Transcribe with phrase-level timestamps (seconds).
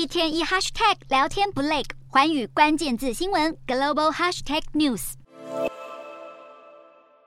[0.00, 5.12] 一天一 hashtag 聊天不累，环宇关键字新闻 global hashtag news。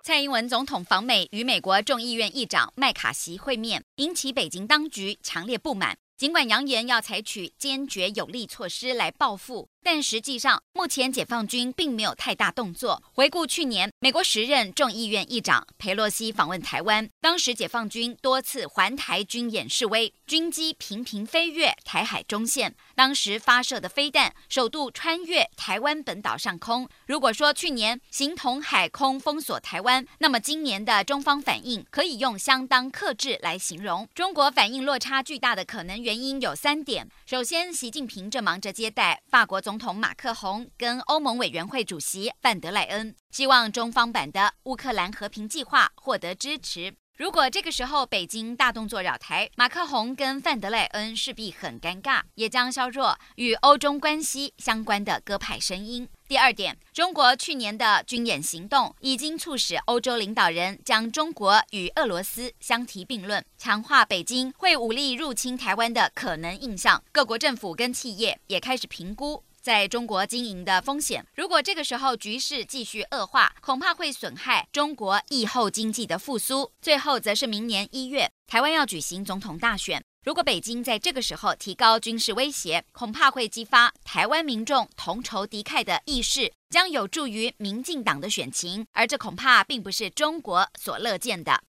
[0.02, 5.96] 蔡英文总统访美，与美国众议院议长麦卡锡会面，引起北京当局强烈不满。
[6.24, 9.68] 尽管扬言要采取坚决有力措施来报复。
[9.86, 13.04] 但实际上，目前解放军并没有太大动作。
[13.12, 26.88] 回顾去年，美国时任众议院议长裴洛西访问台湾，当时解放军多次环台军演示威，军机频频飞越台海中线，当时发射的飞弹首度穿越台湾本岛上空。
[27.06, 34.08] 如果说去年形同海空封锁台湾，那么今年的中方反应可以用相当克制来形容。
[34.16, 39.80] 中国反应落差巨大的可能原原因有三点：首先，习近平正忙着接待法国总。
[39.80, 46.96] 统马克宏跟欧盟委员会主席范德莱恩希望中方版的乌克兰和平计划获得支持。
[47.16, 56.10] 如果这个时候北京大动作扰台，马克宏跟范德赖恩势必很尴尬，也将削弱与欧中关系相关的鸽派声音。
[56.28, 67.04] 第二点，中国去年的军演行动已经促使欧洲领导人将中国与俄罗斯相提并论，强化北京会武力入侵台湾的可能印象。
[67.12, 69.44] 各国政府跟企业也开始评估。
[69.64, 76.70] 在中国经营的风险，如果这个时候局势继续恶化，恐怕会损害中国疫后经济的复苏。
[76.82, 91.62] 最后，则是明年一月，台湾要举行总统大选，如果北京在这个时候提高军事威胁，恐怕会激发台湾民众同仇敌忾的意识，将有助于民进党的选情，而这恐怕并不是中国所乐见的。